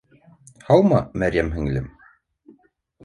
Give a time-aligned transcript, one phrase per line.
[0.69, 1.93] —һаумы, Мәрйәм һеңлем